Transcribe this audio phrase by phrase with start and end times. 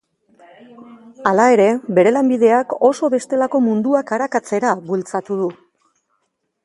[1.31, 1.67] Hala ere,
[1.99, 5.51] bere lanbideak oso bestelako munduak arakatzera bultzatu du.